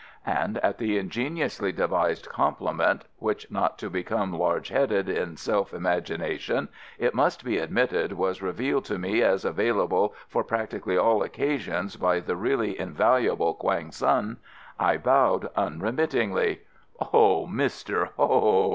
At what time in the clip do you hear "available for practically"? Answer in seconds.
9.45-10.97